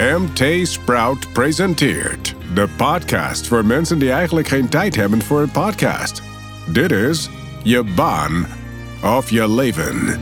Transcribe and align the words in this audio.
MT 0.00 0.68
Sprout 0.68 1.32
presenteert 1.32 2.34
de 2.54 2.68
podcast 2.76 3.46
voor 3.46 3.64
mensen 3.64 3.98
die 3.98 4.10
eigenlijk 4.10 4.48
geen 4.48 4.68
tijd 4.68 4.96
hebben 4.96 5.22
voor 5.22 5.40
een 5.40 5.50
podcast. 5.50 6.22
Dit 6.66 6.92
is 6.92 7.28
je 7.62 7.84
baan 7.94 8.46
of 9.02 9.30
je 9.30 9.50
leven. 9.50 10.20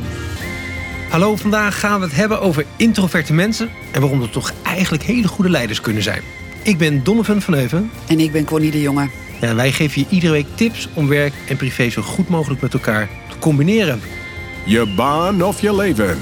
Hallo, 1.09 1.37
vandaag 1.37 1.81
gaan 1.81 2.01
we 2.01 2.07
het 2.07 2.15
hebben 2.15 2.41
over 2.41 2.65
introverte 2.77 3.33
mensen 3.33 3.71
en 3.93 4.01
waarom 4.01 4.23
er 4.23 4.31
toch 4.31 4.53
eigenlijk 4.63 5.03
hele 5.03 5.29
goede 5.29 5.51
leiders 5.51 5.81
kunnen 5.81 6.03
zijn. 6.03 6.23
Ik 6.63 6.79
ben 6.79 7.05
Donovan 7.05 7.43
van 7.43 7.55
Heuven 7.55 7.91
En 8.09 8.21
ik 8.21 8.33
ben 8.33 8.45
Connie 8.45 8.71
de 8.71 8.81
Jonge. 8.81 9.11
ja, 9.41 9.49
en 9.49 9.57
wij 9.57 9.73
geven 9.73 10.01
je 10.01 10.07
iedere 10.11 10.33
week 10.33 10.47
tips 10.55 10.89
om 10.95 11.09
werk 11.09 11.33
en 11.49 11.57
privé 11.57 11.91
zo 11.91 12.03
goed 12.03 12.29
mogelijk 12.29 12.61
met 12.61 12.73
elkaar 12.73 13.09
te 13.31 13.39
combineren. 13.39 14.01
Je 14.65 14.93
baan 14.97 15.43
of 15.43 15.61
je 15.61 15.75
leven. 15.75 16.19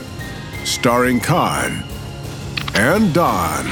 Starring 0.62 1.20
Khan 1.20 1.95
and 2.80 3.14
Don. 3.14 3.66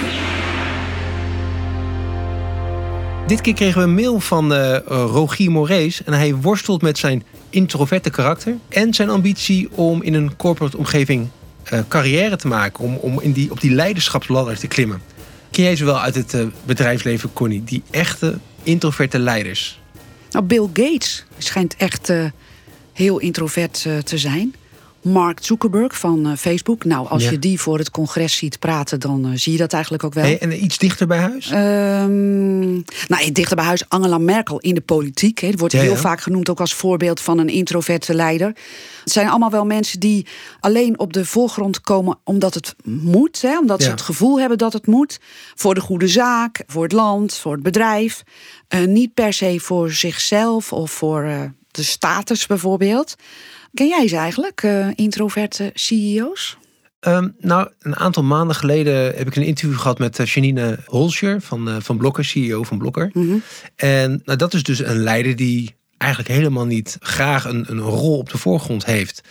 Dit 3.26 3.40
keer 3.40 3.54
kregen 3.54 3.78
we 3.78 3.86
een 3.86 3.94
mail 3.94 4.20
van 4.20 4.54
eh, 4.54 4.78
Rogier 4.86 5.50
Morees 5.50 6.04
en 6.04 6.12
hij 6.12 6.34
worstelt 6.34 6.82
met 6.82 6.98
zijn 6.98 7.24
introverte 7.50 8.10
karakter 8.10 8.56
en 8.68 8.94
zijn 8.94 9.10
ambitie 9.10 9.68
om 9.72 10.02
in 10.02 10.14
een 10.14 10.36
corporate 10.36 10.76
omgeving 10.76 11.28
eh, 11.64 11.78
carrière 11.88 12.36
te 12.36 12.48
maken, 12.48 12.84
om, 12.84 12.96
om 12.96 13.20
in 13.20 13.32
die, 13.32 13.50
op 13.50 13.60
die 13.60 13.70
leiderschapsladder 13.70 14.58
te 14.58 14.66
klimmen. 14.66 15.02
Ken 15.50 15.64
jij 15.64 15.76
ze 15.76 15.84
wel 15.84 16.00
uit 16.00 16.14
het 16.14 16.34
eh, 16.34 16.46
bedrijfsleven, 16.64 17.32
Connie? 17.32 17.64
Die 17.64 17.82
echte 17.90 18.38
introverte 18.62 19.18
leiders. 19.18 19.80
Nou, 20.30 20.44
Bill 20.44 20.68
Gates 20.72 21.24
schijnt 21.38 21.76
echt 21.76 22.08
eh, 22.08 22.24
heel 22.92 23.18
introvert 23.18 23.84
eh, 23.86 23.98
te 23.98 24.18
zijn. 24.18 24.54
Mark 25.04 25.38
Zuckerberg 25.42 25.98
van 25.98 26.26
eh, 26.26 26.36
Facebook. 26.36 26.84
Nou, 26.84 27.08
als 27.08 27.24
Ja. 27.24 27.30
je 27.30 27.38
die 27.38 27.60
voor 27.60 27.78
het 27.78 27.90
congres 27.90 28.36
ziet 28.36 28.58
praten, 28.58 29.00
dan 29.00 29.24
eh, 29.24 29.30
zie 29.34 29.52
je 29.52 29.58
dat 29.58 29.72
eigenlijk 29.72 30.04
ook 30.04 30.14
wel. 30.14 30.24
Hey, 30.24 30.38
en 30.38 30.64
iets 30.64 30.78
dichter 30.78 31.06
bij 31.06 31.18
huis? 31.18 31.50
Ehm, 31.50 32.72
nou, 33.08 33.32
dichter 33.32 33.56
bij 33.56 33.64
huis 33.64 33.88
Angela 33.88 34.18
Merkel 34.18 34.58
in 34.58 34.74
de 34.74 34.80
politiek. 34.80 35.40
Die 35.40 35.56
wordt 35.56 35.74
Ja, 35.74 35.80
heel 35.80 35.92
ja. 35.92 35.96
vaak 35.98 36.20
genoemd 36.20 36.48
ook 36.48 36.60
als 36.60 36.74
voorbeeld 36.74 37.20
van 37.20 37.38
een 37.38 37.48
introverte 37.48 38.14
leider. 38.14 38.46
Het 39.04 39.12
zijn 39.12 39.28
allemaal 39.28 39.50
wel 39.50 39.64
mensen 39.64 40.00
die 40.00 40.26
alleen 40.60 40.98
op 40.98 41.12
de 41.12 41.24
voorgrond 41.24 41.80
komen 41.80 42.18
omdat 42.24 42.54
het 42.54 42.74
moet. 42.84 43.42
Hè, 43.42 43.58
omdat 43.58 43.82
ze 43.82 43.90
het 43.90 44.00
gevoel 44.00 44.40
hebben 44.40 44.58
dat 44.58 44.72
het 44.72 44.86
moet. 44.86 45.20
Voor 45.54 45.74
de 45.74 45.80
goede 45.80 46.08
zaak, 46.08 46.62
voor 46.66 46.82
het 46.82 46.92
land, 46.92 47.34
voor 47.36 47.52
het 47.52 47.62
bedrijf. 47.62 48.22
Eh, 48.68 48.84
niet 48.84 49.14
per 49.14 49.32
se 49.32 49.60
voor 49.60 49.90
zichzelf 49.90 50.72
of 50.72 50.90
voor 50.90 51.22
eh, 51.22 51.40
de 51.74 51.82
status 51.82 52.46
bijvoorbeeld. 52.46 53.14
Ken 53.74 53.88
jij 53.88 54.08
ze 54.08 54.16
eigenlijk, 54.16 54.62
eh, 54.62 54.88
introverte 54.94 55.70
CEO's? 55.74 56.56
Ehm, 57.00 57.28
nou, 57.38 57.68
een 57.80 57.96
aantal 57.96 58.22
maanden 58.22 58.56
geleden 58.56 59.16
heb 59.16 59.26
ik 59.26 59.36
een 59.36 59.42
interview 59.42 59.78
gehad 59.78 59.98
met 59.98 60.18
eh, 60.18 60.26
Janine 60.26 60.78
Holscher 60.86 61.40
van, 61.40 61.68
eh, 61.68 61.76
van 61.80 61.96
Blokker, 61.96 62.24
CEO 62.24 62.62
van 62.62 62.78
Blokker. 62.78 63.12
En 63.76 64.22
nou, 64.24 64.38
dat 64.38 64.54
is 64.54 64.62
dus 64.62 64.78
een 64.78 65.02
leider 65.02 65.36
die 65.36 65.74
eigenlijk 65.98 66.32
helemaal 66.32 66.66
niet 66.66 66.96
graag 67.00 67.44
een, 67.44 67.64
een 67.68 67.80
rol 67.80 68.18
op 68.18 68.30
de 68.30 68.38
voorgrond 68.38 68.84
heeft. 68.84 69.22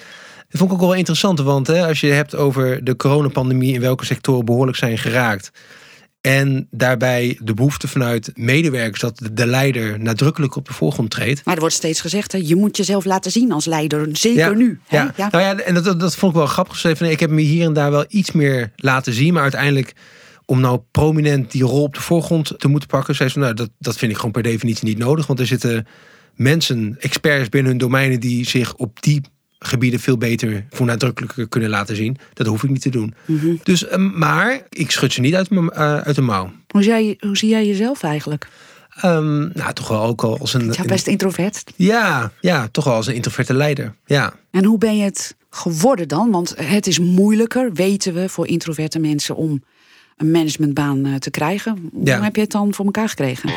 Dat 0.49 0.61
vond 0.61 0.71
ik 0.71 0.75
ook 0.75 0.89
wel 0.89 0.93
interessant, 0.93 1.39
want 1.39 1.67
hè, 1.67 1.87
als 1.87 1.99
je 1.99 2.07
hebt 2.07 2.35
over 2.35 2.83
de 2.83 2.95
coronapandemie 2.95 3.73
in 3.73 3.81
welke 3.81 4.05
sectoren 4.05 4.45
behoorlijk 4.45 4.77
zijn 4.77 4.97
geraakt. 4.97 5.51
En 6.23 6.67
daarbij 6.71 7.37
de 7.43 7.53
behoefte 7.53 7.87
vanuit 7.87 8.31
medewerkers 8.35 9.01
dat 9.01 9.17
de- 9.17 9.33
de 9.33 9.45
leider 9.45 9.99
nadrukkelijk 9.99 10.55
op 10.55 10.67
de 10.67 10.73
voorgrond 10.73 11.09
treedt. 11.09 11.45
Maar 11.45 11.53
er 11.53 11.59
wordt 11.59 11.75
steeds 11.75 12.01
gezegd, 12.01 12.31
hè, 12.31 12.39
je 12.43 12.55
moet 12.55 12.77
jezelf 12.77 13.05
laten 13.05 13.31
zien 13.31 13.51
als 13.51 13.65
leider. 13.65 14.07
Zeker 14.11 14.55
nu. 14.55 14.79
Hè? 14.87 14.97
Ja. 14.97 15.13
Nou 15.17 15.43
ja, 15.43 15.55
en 15.59 15.73
dat, 15.73 15.99
dat, 15.99 16.15
vond 16.15 16.31
ik 16.31 16.37
wel 16.37 16.47
grappig. 16.47 16.73
Dus 16.81 16.91
even, 16.91 17.09
Ik 17.11 17.19
heb 17.19 17.29
me 17.29 17.41
hier 17.41 17.65
en 17.65 17.73
daar 17.73 17.91
wel 17.91 18.05
iets 18.07 18.31
meer 18.31 18.71
laten 18.75 19.13
zien. 19.13 19.33
Maar 19.33 19.41
uiteindelijk, 19.41 19.93
om 20.45 20.59
nou 20.59 20.79
prominent 20.91 21.51
die 21.51 21.63
rol 21.63 21.83
op 21.83 21.93
de 21.93 22.01
voorgrond 22.01 22.53
te 22.57 22.67
moeten 22.67 22.89
pakken, 22.89 23.15
zei 23.15 23.29
ze, 23.29 23.39
nou, 23.39 23.53
dat, 23.53 23.69
dat 23.79 23.97
vind 23.97 24.11
ik 24.11 24.17
gewoon 24.17 24.31
per 24.31 24.43
definitie 24.43 24.87
niet 24.87 24.97
nodig. 24.97 25.27
Want 25.27 25.39
er 25.39 25.47
zitten 25.47 25.87
mensen, 26.35 26.95
experts 26.99 27.49
binnen 27.49 27.71
hun 27.71 27.79
domeinen, 27.79 28.19
die 28.19 28.47
zich 28.47 28.75
op 28.75 29.01
die 29.01 29.21
gebieden 29.65 29.99
veel 29.99 30.17
beter 30.17 30.65
voor 30.69 30.85
nadrukkelijker 30.85 31.47
kunnen 31.47 31.69
laten 31.69 31.95
zien. 31.95 32.17
Dat 32.33 32.47
hoef 32.47 32.63
ik 32.63 32.69
niet 32.69 32.81
te 32.81 32.89
doen. 32.89 33.13
Mhm. 33.25 33.55
Dus, 33.63 33.87
eh, 33.87 33.97
maar 33.97 34.61
ik 34.69 34.91
schud 34.91 35.13
ze 35.13 35.21
niet 35.21 35.35
uit, 35.35 35.49
mijn- 35.49 35.69
eh, 35.69 35.97
uit 35.97 36.15
de 36.15 36.21
mouw. 36.21 36.51
Hoe, 36.67 36.83
zie 36.83 36.91
jij, 36.91 37.17
hoe 37.19 37.37
zie 37.37 37.49
jij 37.49 37.65
jezelf 37.67 38.03
eigenlijk? 38.03 38.47
Ehm, 39.01 39.37
nou, 39.39 39.73
toch 39.73 39.87
wel 39.87 40.03
ook 40.03 40.23
al 40.23 40.37
als 40.39 40.53
een. 40.53 40.73
Ja, 40.77 40.83
best 40.83 41.07
introvert. 41.07 41.63
ja, 41.75 42.31
ja, 42.41 42.67
toch 42.71 42.83
wel 42.83 42.93
als 42.93 43.07
een 43.07 43.15
introverte 43.15 43.53
leider. 43.53 43.95
Ja. 44.05 44.33
En 44.51 44.63
hoe 44.65 44.77
ben 44.77 44.97
je 44.97 45.03
het 45.03 45.35
geworden 45.49 46.07
dan? 46.07 46.31
Want 46.31 46.53
het 46.57 46.87
is 46.87 46.99
moeilijker, 46.99 47.73
weten 47.73 48.13
we, 48.13 48.29
voor 48.29 48.47
introverte 48.47 48.99
mensen 48.99 49.35
om 49.35 49.63
een 50.17 50.31
managementbaan 50.31 51.05
eh, 51.05 51.13
te 51.15 51.29
krijgen. 51.29 51.89
Hoe 51.93 52.05
Ja. 52.05 52.21
heb 52.21 52.35
je 52.35 52.41
het 52.41 52.51
dan 52.51 52.73
voor 52.73 52.85
elkaar 52.85 53.09
gekregen? 53.09 53.49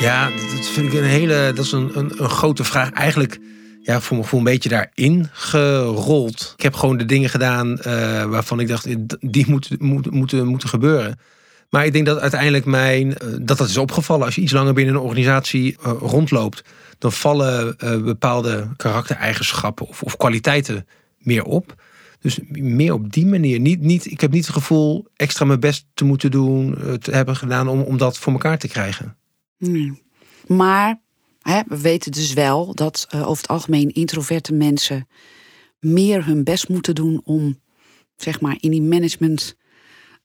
Ja, 0.00 0.30
dat 0.56 0.68
vind 0.68 0.92
ik 0.92 0.98
een 0.98 1.04
hele. 1.04 1.52
Dat 1.54 1.64
is 1.64 1.72
een, 1.72 1.90
een, 1.94 2.12
een 2.16 2.28
grote 2.28 2.64
vraag. 2.64 2.90
Eigenlijk, 2.90 3.38
ja, 3.82 4.00
voor 4.00 4.16
me 4.16 4.24
voor 4.24 4.38
een 4.38 4.44
beetje 4.44 4.68
daarin 4.68 5.28
gerold. 5.32 6.52
Ik 6.56 6.62
heb 6.62 6.74
gewoon 6.74 6.96
de 6.96 7.04
dingen 7.04 7.30
gedaan 7.30 7.78
eh, 7.78 8.24
waarvan 8.24 8.60
ik 8.60 8.68
dacht, 8.68 8.86
eh, 8.86 8.96
die 9.20 9.44
moeten, 9.48 9.76
moeten, 9.80 10.14
moeten, 10.14 10.46
moeten 10.46 10.68
gebeuren. 10.68 11.18
Maar 11.70 11.86
ik 11.86 11.92
denk 11.92 12.06
dat 12.06 12.18
uiteindelijk 12.20 12.64
mijn. 12.64 13.16
eh, 13.18 13.28
dat 13.40 13.58
dat 13.58 13.68
is 13.68 13.76
opgevallen. 13.76 14.24
Als 14.26 14.34
je 14.34 14.40
iets 14.40 14.52
langer 14.52 14.74
binnen 14.74 14.94
een 14.94 15.00
organisatie 15.00 15.76
rondloopt, 16.00 16.62
dan 16.98 17.12
vallen 17.12 17.76
bepaalde 18.04 18.68
karaktereigenschappen 18.76 19.88
of, 19.88 20.02
of 20.02 20.16
kwaliteiten 20.16 20.86
meer 21.18 21.44
op. 21.44 21.82
Dus 22.20 22.38
meer 22.48 22.92
op 22.92 23.12
die 23.12 23.26
manier. 23.26 23.60
Niet, 23.60 23.80
niet, 23.80 24.10
ik 24.10 24.20
heb 24.20 24.30
niet 24.30 24.46
het 24.46 24.54
gevoel 24.54 25.06
extra 25.16 25.44
mijn 25.44 25.60
best 25.60 25.86
te 25.94 26.04
moeten 26.04 26.30
doen, 26.30 26.78
te 27.00 27.10
hebben 27.10 27.36
gedaan 27.36 27.68
om, 27.68 27.80
om 27.80 27.98
dat 27.98 28.18
voor 28.18 28.32
elkaar 28.32 28.58
te 28.58 28.68
krijgen. 28.68 29.16
Nee. 29.58 30.02
Maar 30.46 31.00
hè, 31.42 31.60
we 31.66 31.80
weten 31.80 32.12
dus 32.12 32.32
wel 32.32 32.74
dat 32.74 33.06
eh, 33.08 33.28
over 33.28 33.42
het 33.42 33.50
algemeen 33.50 33.90
introverte 33.90 34.52
mensen 34.52 35.08
meer 35.80 36.26
hun 36.26 36.44
best 36.44 36.68
moeten 36.68 36.94
doen 36.94 37.20
om 37.24 37.60
zeg 38.16 38.40
maar 38.40 38.56
in 38.60 38.70
die 38.70 38.82
management 38.82 39.56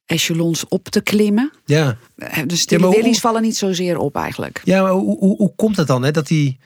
echelons 0.06 0.68
op 0.68 0.90
te 0.90 1.02
klimmen. 1.02 1.52
Ja. 1.66 1.98
Eh, 2.16 2.44
De 2.46 2.56
Ja, 2.66 2.90
willies 2.90 3.20
vallen 3.20 3.42
niet 3.42 3.58
zozeer 3.58 3.98
op 3.98 4.16
eigenlijk. 4.16 4.62
Ja, 4.64 4.82
maar 4.82 4.92
hoe, 4.92 5.18
hoe, 5.18 5.36
hoe 5.36 5.56
komt 5.56 5.78
het 5.78 5.88
dan? 5.88 6.04
Hè? 6.04 6.12
Dat 6.12 6.28
die, 6.28 6.60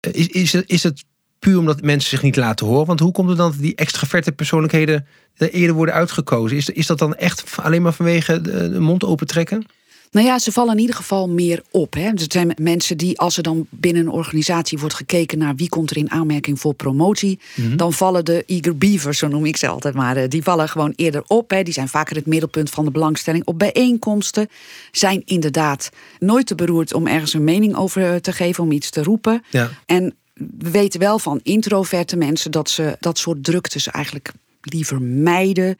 eh, 0.00 0.14
is, 0.14 0.28
is, 0.28 0.52
het, 0.52 0.68
is 0.68 0.82
het 0.82 1.04
puur 1.38 1.58
omdat 1.58 1.82
mensen 1.82 2.10
zich 2.10 2.22
niet 2.22 2.36
laten 2.36 2.66
horen? 2.66 2.86
Want 2.86 3.00
hoe 3.00 3.12
komt 3.12 3.28
het 3.28 3.38
dan 3.38 3.50
dat 3.50 3.60
die 3.60 3.74
extraverte 3.74 4.32
persoonlijkheden 4.32 5.06
er 5.36 5.50
eerder 5.50 5.76
worden 5.76 5.94
uitgekozen? 5.94 6.56
Is, 6.56 6.68
is 6.68 6.86
dat 6.86 6.98
dan 6.98 7.14
echt 7.14 7.56
alleen 7.56 7.82
maar 7.82 7.92
vanwege 7.92 8.40
de, 8.40 8.70
de 8.70 8.80
mond 8.80 9.04
open 9.04 9.26
trekken? 9.26 9.66
Nou 10.10 10.26
ja, 10.26 10.38
ze 10.38 10.52
vallen 10.52 10.74
in 10.74 10.80
ieder 10.80 10.96
geval 10.96 11.28
meer 11.28 11.62
op. 11.70 11.94
Hè. 11.94 12.12
Dus 12.12 12.22
het 12.22 12.32
zijn 12.32 12.52
mensen 12.60 12.96
die, 12.96 13.18
als 13.18 13.36
er 13.36 13.42
dan 13.42 13.66
binnen 13.70 14.02
een 14.02 14.12
organisatie 14.12 14.78
wordt 14.78 14.94
gekeken 14.94 15.38
naar 15.38 15.54
wie 15.54 15.68
komt 15.68 15.90
er 15.90 15.96
in 15.96 16.10
aanmerking 16.10 16.60
voor 16.60 16.74
promotie, 16.74 17.38
dan 17.76 17.92
vallen 17.92 18.24
de 18.24 18.44
eager 18.46 18.78
beavers, 18.78 19.18
zo 19.18 19.28
noem 19.28 19.44
ik 19.44 19.56
ze 19.56 19.68
altijd 19.68 19.94
maar, 19.94 20.16
eh, 20.16 20.28
die 20.28 20.42
vallen 20.42 20.68
gewoon 20.68 20.92
eerder 20.96 21.22
op. 21.26 21.50
Hè. 21.50 21.62
Die 21.62 21.72
zijn 21.72 21.88
vaker 21.88 22.16
het 22.16 22.26
middelpunt 22.26 22.70
van 22.70 22.84
de 22.84 22.90
belangstelling. 22.90 23.44
Op 23.46 23.58
bijeenkomsten 23.58 24.48
zijn 24.90 25.22
inderdaad 25.24 25.90
nooit 26.18 26.46
te 26.46 26.54
beroerd 26.54 26.94
om 26.94 27.06
ergens 27.06 27.32
een 27.32 27.44
mening 27.44 27.76
over 27.76 28.12
eh, 28.12 28.16
te 28.16 28.32
geven, 28.32 28.64
om 28.64 28.72
iets 28.72 28.90
te 28.90 29.02
roepen. 29.02 29.42
Ja. 29.50 29.70
En 29.86 30.14
we 30.58 30.70
weten 30.70 31.00
wel 31.00 31.18
van 31.18 31.40
introverte 31.42 32.16
mensen 32.16 32.50
dat 32.50 32.70
ze 32.70 32.96
dat 33.00 33.18
soort 33.18 33.44
druktes 33.44 33.86
eigenlijk 33.86 34.32
liever 34.60 35.02
mijden. 35.02 35.78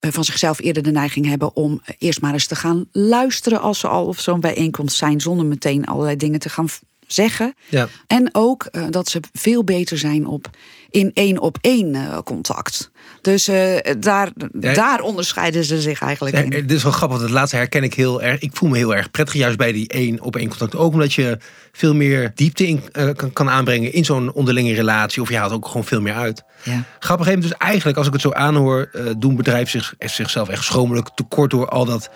Eh, 0.00 0.10
Van 0.10 0.24
zichzelf 0.24 0.60
eerder 0.60 0.82
de 0.82 0.90
neiging 0.90 1.26
hebben 1.26 1.56
om 1.56 1.80
eerst 1.98 2.20
maar 2.20 2.32
eens 2.32 2.46
te 2.46 2.56
gaan 2.56 2.88
luisteren 2.92 3.60
als 3.60 3.78
ze 3.78 3.88
al 3.88 4.06
op 4.06 4.18
zo'n 4.18 4.40
bijeenkomst 4.40 4.96
zijn, 4.96 5.20
zonder 5.20 5.46
meteen 5.46 5.86
allerlei 5.86 6.16
dingen 6.16 6.40
te 6.40 6.48
gaan 6.48 6.68
zeggen. 7.12 7.54
Ja. 7.68 7.88
En 8.06 8.28
ook 8.32 8.64
eh, 8.64 8.82
dat 8.90 9.08
ze 9.08 9.20
veel 9.32 9.64
beter 9.64 9.98
zijn 9.98 10.26
op 10.26 10.50
in 10.90 11.10
één 11.14 11.38
op 11.38 11.58
één 11.60 11.94
eh, 11.94 12.18
contact. 12.24 12.90
Dus 13.20 13.48
eh, 13.48 13.76
daar, 13.98 14.30
Ja. 14.60 14.74
daar 14.74 15.00
onderscheiden 15.00 15.64
ze 15.64 15.80
zich 15.80 16.00
eigenlijk 16.00 16.36
Ja, 16.36 16.42
in. 16.42 16.50
Dit 16.50 16.70
is 16.72 16.82
wel 16.82 16.92
grappig, 16.92 17.16
want 17.16 17.28
het 17.28 17.38
laatste 17.38 17.56
herken 17.56 17.82
ik 17.82 17.94
heel 17.94 18.22
erg. 18.22 18.40
Ik 18.40 18.50
voel 18.56 18.68
me 18.68 18.76
heel 18.76 18.94
erg 18.94 19.10
prettig, 19.10 19.34
juist 19.34 19.56
bij 19.56 19.72
die 19.72 19.88
één 19.88 20.20
op 20.20 20.36
één 20.36 20.48
contact. 20.48 20.76
Ook 20.76 20.92
omdat 20.92 21.12
je 21.12 21.38
veel 21.72 21.94
meer 21.94 22.32
diepte 22.34 22.66
in, 22.66 22.82
kan, 23.16 23.32
kan 23.32 23.50
aanbrengen 23.50 23.92
in 23.92 24.04
zo'n 24.04 24.32
onderlinge 24.32 24.74
relatie. 24.74 25.22
Of 25.22 25.28
je 25.28 25.36
haalt 25.36 25.52
ook 25.52 25.66
gewoon 25.66 25.84
veel 25.84 26.00
meer 26.00 26.14
uit. 26.14 26.42
Ja. 26.62 26.84
Grappig 26.98 27.26
even, 27.26 27.40
dus 27.40 27.56
eigenlijk 27.56 27.98
als 27.98 28.06
ik 28.06 28.12
het 28.12 28.22
zo 28.22 28.32
aanhoor, 28.32 28.90
doen 29.18 29.36
bedrijven 29.36 29.70
zich, 29.70 29.94
zichzelf 29.98 30.48
echt 30.48 30.64
schromelijk 30.64 31.08
tekort 31.14 31.50
door 31.50 31.68
al 31.68 31.84
dat 31.84 32.10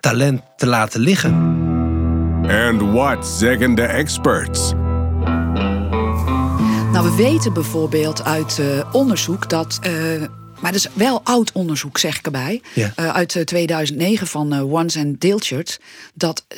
talent 0.00 0.42
te 0.56 0.66
laten 0.66 1.00
liggen. 1.00 1.75
And 2.48 2.80
what 2.92 3.26
zeggen 3.26 3.74
de 3.74 3.82
experts? 3.82 4.72
Nou, 6.92 7.10
we 7.10 7.14
weten 7.16 7.52
bijvoorbeeld 7.52 8.22
uit 8.24 8.58
eh, 8.58 8.94
onderzoek 8.94 9.48
dat. 9.48 9.78
eh, 9.82 9.92
maar 10.60 10.72
dat 10.72 10.80
is 10.80 10.88
wel 10.92 11.20
oud 11.24 11.52
onderzoek, 11.52 11.98
zeg 11.98 12.18
ik 12.18 12.24
erbij. 12.24 12.62
Ja. 12.74 12.92
eh, 12.96 13.08
uit 13.08 13.36
eh, 13.36 13.42
2009 13.42 14.26
van 14.26 14.52
eh 14.52 14.72
Once 14.72 14.98
and 15.00 15.20
Dilchert. 15.20 15.80
Dat 16.14 16.44
96% 16.48 16.50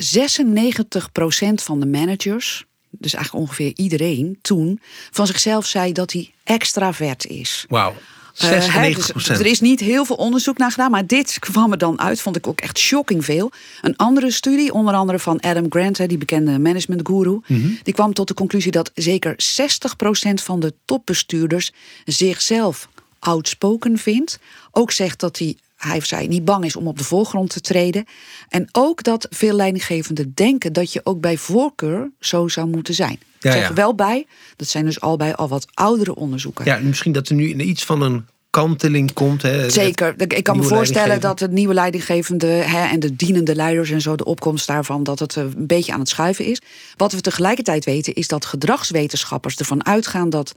van 1.55 1.79
de 1.79 1.85
managers. 1.85 2.65
Dus 2.89 3.13
eigenlijk 3.13 3.45
ongeveer 3.45 3.71
iedereen 3.75 4.39
toen 4.41 4.79
van 5.11 5.27
zichzelf 5.27 5.65
zei 5.65 5.91
dat 5.93 6.11
hij 6.11 6.31
extravert 6.43 7.25
is. 7.25 7.65
Wauw. 7.69 7.93
96 8.41 9.09
Uh, 9.09 9.13
hè, 9.13 9.13
dus 9.13 9.29
er 9.39 9.45
is 9.45 9.59
niet 9.59 9.79
heel 9.79 10.05
veel 10.05 10.15
onderzoek 10.15 10.57
naar 10.57 10.71
gedaan, 10.71 10.91
maar 10.91 11.05
dit 11.05 11.39
kwam 11.39 11.71
er 11.71 11.77
dan 11.77 11.99
uit, 11.99 12.21
vond 12.21 12.35
ik 12.35 12.47
ook 12.47 12.61
echt 12.61 12.77
shocking 12.77 13.25
veel. 13.25 13.51
Een 13.81 13.95
andere 13.95 14.31
studie, 14.31 14.73
onder 14.73 14.93
andere 14.93 15.19
van 15.19 15.39
Adam 15.39 15.65
Grant, 15.69 15.97
hè, 15.97 16.07
die 16.07 16.17
bekende 16.17 16.59
management 16.59 17.07
guru, 17.07 17.39
die 17.83 17.93
kwam 17.93 18.13
tot 18.13 18.27
de 18.27 18.33
conclusie 18.33 18.71
dat 18.71 18.91
zeker 18.93 19.35
60% 19.35 20.43
van 20.43 20.59
de 20.59 20.73
topbestuurders 20.85 21.71
zichzelf 22.05 22.87
outspoken 23.19 23.97
vindt. 23.97 24.39
Ook 24.71 24.91
zegt 24.91 25.19
dat 25.19 25.37
hij 25.37 25.57
hij 25.79 25.97
of 25.97 26.05
zij 26.05 26.27
niet 26.27 26.45
bang 26.45 26.65
is 26.65 26.75
om 26.75 26.87
op 26.87 26.97
de 26.97 27.03
voorgrond 27.03 27.49
te 27.49 27.61
treden. 27.61 28.05
En 28.49 28.67
ook 28.71 29.03
dat 29.03 29.27
veel 29.29 29.55
leidinggevenden 29.55 30.31
denken 30.33 30.73
dat 30.73 30.93
je 30.93 31.01
ook 31.03 31.21
bij 31.21 31.37
voorkeur 31.37 32.11
zo 32.19 32.47
zou 32.47 32.67
moeten 32.67 32.93
zijn. 32.93 33.19
Ja, 33.39 33.51
zeg 33.51 33.67
ja. 33.67 33.73
wel 33.73 33.95
bij, 33.95 34.25
dat 34.55 34.67
zijn 34.67 34.85
dus 34.85 35.01
al 35.01 35.17
bij 35.17 35.35
al 35.35 35.47
wat 35.47 35.67
oudere 35.73 36.15
onderzoeken. 36.15 36.65
Ja, 36.65 36.79
misschien 36.81 37.11
dat 37.11 37.29
er 37.29 37.35
nu 37.35 37.53
iets 37.53 37.85
van 37.85 38.01
een 38.01 38.25
kanteling 38.49 39.13
komt. 39.13 39.41
Hè, 39.41 39.69
Zeker. 39.69 40.13
Ik 40.17 40.43
kan 40.43 40.57
me 40.57 40.63
voorstellen 40.63 41.21
dat 41.21 41.39
de 41.39 41.49
nieuwe 41.49 41.73
leidinggevende 41.73 42.47
hè, 42.47 42.87
en 42.87 42.99
de 42.99 43.15
dienende 43.15 43.55
leiders 43.55 43.89
en 43.89 44.01
zo, 44.01 44.15
de 44.15 44.25
opkomst 44.25 44.67
daarvan, 44.67 45.03
dat 45.03 45.19
het 45.19 45.37
eh, 45.37 45.43
een 45.43 45.67
beetje 45.67 45.93
aan 45.93 45.99
het 45.99 46.09
schuiven 46.09 46.45
is. 46.45 46.61
Wat 46.95 47.11
we 47.11 47.21
tegelijkertijd 47.21 47.85
weten, 47.85 48.13
is 48.13 48.27
dat 48.27 48.45
gedragswetenschappers 48.45 49.55
ervan 49.55 49.85
uitgaan 49.85 50.29
dat 50.29 50.53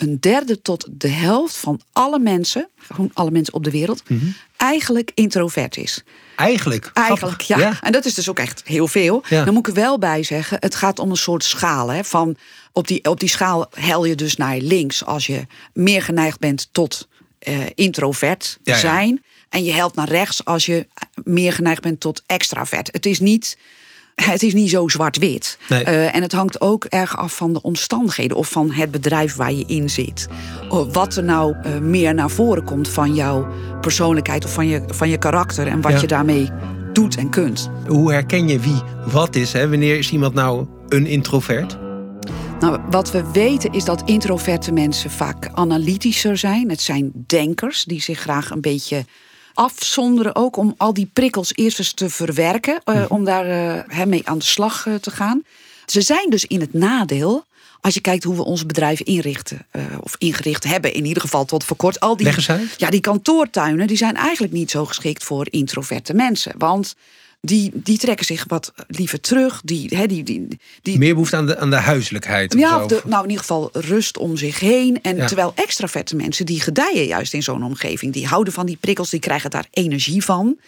een 0.00 0.20
derde 0.20 0.62
tot 0.62 0.86
de 0.90 1.08
helft 1.08 1.56
van 1.56 1.80
alle 1.92 2.18
mensen, 2.18 2.68
gewoon 2.78 3.10
alle 3.12 3.30
mensen 3.30 3.54
op 3.54 3.64
de 3.64 3.70
wereld, 3.70 4.02
Mhm. 4.08 4.24
eigenlijk 4.56 5.10
introvert 5.14 5.76
is. 5.76 6.02
Eigenlijk. 6.36 6.90
Eigenlijk, 6.94 7.40
ja. 7.40 7.78
En 7.82 7.92
dat 7.92 8.04
is 8.04 8.14
dus 8.14 8.28
ook 8.28 8.38
echt 8.38 8.62
heel 8.64 8.88
veel. 8.88 9.22
Ja. 9.28 9.44
Dan 9.44 9.54
moet 9.54 9.68
ik 9.68 9.74
er 9.76 9.80
wel 9.82 9.98
bij 9.98 10.22
zeggen, 10.22 10.56
het 10.60 10.74
gaat 10.74 10.98
om 10.98 11.10
een 11.10 11.16
soort 11.16 11.44
schaal. 11.44 11.88
Hè, 11.88 12.04
van 12.04 12.36
op, 12.72 12.86
die, 12.88 13.04
op 13.04 13.20
die 13.20 13.28
schaal 13.28 13.66
hel 13.74 14.04
je 14.04 14.14
dus 14.14 14.36
naar 14.36 14.56
links 14.58 15.04
als 15.04 15.26
je 15.26 15.46
meer 15.72 16.02
geneigd 16.02 16.38
bent 16.38 16.68
tot 16.72 17.08
eh, 17.38 17.58
introvert 17.74 18.58
Ja, 18.62 18.76
zijn. 18.78 19.22
En 19.48 19.64
je 19.64 19.72
helt 19.72 19.94
naar 19.94 20.08
rechts 20.08 20.44
als 20.44 20.66
je 20.66 20.86
meer 21.24 21.52
geneigd 21.52 21.82
bent 21.82 22.00
tot 22.00 22.22
extravert. 22.26 22.88
Het 22.92 23.06
is 23.06 23.20
niet. 23.20 23.58
Het 24.14 24.42
is 24.42 24.54
niet 24.54 24.70
zo 24.70 24.88
zwart-wit. 24.88 25.58
Nee. 25.68 25.84
Eh, 25.84 26.14
en 26.14 26.22
het 26.22 26.32
hangt 26.32 26.60
ook 26.60 26.84
erg 26.84 27.16
af 27.16 27.36
van 27.36 27.52
de 27.52 27.62
omstandigheden 27.62 28.36
of 28.36 28.48
van 28.48 28.70
het 28.70 28.90
bedrijf 28.90 29.34
waar 29.36 29.52
je 29.52 29.64
in 29.66 29.90
zit. 29.90 30.26
Oh, 30.68 30.92
Wat 30.92 31.16
er 31.16 31.24
nou 31.24 31.54
eh, 31.62 31.78
meer 31.78 32.14
naar 32.14 32.30
voren 32.30 32.64
komt 32.64 32.88
van 32.88 33.14
jouw 33.14 33.46
persoonlijkheid 33.80 34.44
of 34.44 34.52
van 34.52 34.66
je, 34.66 34.82
van 34.86 35.08
je 35.08 35.18
karakter 35.18 35.66
en 35.66 35.80
wat 35.80 35.92
Ja. 35.92 36.00
je 36.00 36.06
daarmee 36.06 36.48
doet 36.92 37.16
en 37.16 37.30
kunt. 37.30 37.70
Hoe 37.86 38.12
herken 38.12 38.48
je 38.48 38.58
wie 38.60 38.80
wat 39.12 39.36
is? 39.36 39.52
Hè? 39.52 39.68
Wanneer 39.68 39.98
is 39.98 40.10
iemand 40.10 40.34
nou 40.34 40.66
een 40.88 41.06
introvert? 41.06 41.78
Nou, 42.60 42.78
wat 42.90 43.10
we 43.10 43.24
weten 43.32 43.72
is 43.72 43.84
dat 43.84 44.02
introverte 44.04 44.72
mensen 44.72 45.10
vaak 45.10 45.48
analytischer 45.52 46.36
zijn. 46.36 46.70
Het 46.70 46.80
zijn 46.80 47.12
denkers 47.26 47.84
die 47.84 48.00
zich 48.02 48.18
graag 48.18 48.50
een 48.50 48.60
beetje 48.60 49.04
afzonderen 49.60 50.36
ook 50.36 50.56
om 50.56 50.74
al 50.76 50.94
die 50.94 51.10
prikkels 51.12 51.52
eerst 51.54 51.78
eens 51.78 51.92
te 51.92 52.10
verwerken, 52.10 52.80
eh, 52.84 53.04
om 53.08 53.24
daar 53.24 53.46
hè, 53.86 54.06
mee 54.06 54.22
aan 54.24 54.38
de 54.38 54.44
slag 54.44 54.86
eh, 54.86 54.94
te 54.94 55.10
gaan. 55.10 55.42
Ze 55.86 56.00
zijn 56.00 56.30
dus 56.30 56.44
in 56.44 56.60
het 56.60 56.72
nadeel. 56.72 57.44
Als 57.80 57.94
je 57.94 58.00
kijkt 58.00 58.24
hoe 58.24 58.36
we 58.36 58.44
ons 58.44 58.66
bedrijf 58.66 59.00
inrichten, 59.00 59.66
of 60.00 60.14
ingericht 60.18 60.64
hebben, 60.64 60.92
in 60.94 61.04
ieder 61.04 61.22
geval 61.22 61.44
tot 61.44 61.64
voor 61.64 61.76
kort. 61.76 62.00
Al 62.00 62.16
die. 62.16 62.26
Ja, 62.76 62.90
die 62.90 63.00
kantoortuinen 63.00 63.86
die 63.86 63.96
zijn 63.96 64.16
eigenlijk 64.16 64.52
niet 64.52 64.70
zo 64.70 64.84
geschikt 64.84 65.24
voor 65.24 65.46
introverte 65.50 66.14
mensen. 66.14 66.52
Want 66.58 66.94
die, 67.40 67.70
die 67.74 67.98
trekken 67.98 68.26
zich 68.26 68.44
wat 68.48 68.72
liever 68.86 69.20
terug. 69.20 69.60
Die, 69.64 69.96
hè, 69.96 70.06
die, 70.06 70.22
die, 70.22 70.48
die, 70.82 70.98
Meer 70.98 71.12
behoefte 71.12 71.36
aan 71.36 71.46
de, 71.46 71.58
aan 71.58 71.70
de 71.70 71.76
huiselijkheid. 71.76 72.54
ja, 72.54 72.68
zo. 72.76 72.82
of 72.82 72.86
de, 72.86 73.00
nou 73.04 73.22
in 73.22 73.28
ieder 73.30 73.44
geval 73.44 73.68
rust 73.72 74.18
om 74.18 74.36
zich 74.36 74.58
heen. 74.60 75.02
En 75.02 75.16
Ja. 75.16 75.26
terwijl 75.26 75.52
extraverte 75.54 76.16
mensen, 76.16 76.46
die 76.46 76.60
gedijen 76.60 77.06
juist 77.06 77.34
in 77.34 77.42
zo'n 77.42 77.64
omgeving. 77.64 78.12
Die 78.12 78.26
houden 78.26 78.52
van 78.52 78.66
die 78.66 78.76
prikkels, 78.80 79.10
die 79.10 79.20
krijgen 79.20 79.50
daar 79.50 79.66
energie 79.70 80.24
van. 80.24 80.58